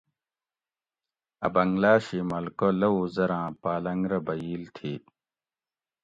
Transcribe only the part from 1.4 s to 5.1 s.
اٞ بنگلا شی ملکہ لٞوو زراں پالنگ رہ بییل تھی